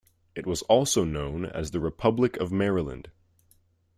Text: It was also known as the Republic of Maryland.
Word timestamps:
It 0.33 0.47
was 0.47 0.63
also 0.63 1.03
known 1.03 1.45
as 1.45 1.69
the 1.69 1.79
Republic 1.79 2.35
of 2.37 2.51
Maryland. 2.51 3.11